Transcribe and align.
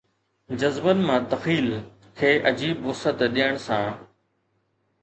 جذبن 0.61 0.97
مان 1.07 1.27
تخيل 1.33 1.69
کي 2.21 2.33
عجيب 2.53 2.83
وسعت 2.89 3.23
ڏيڻ 3.39 3.65
سان 3.69 3.87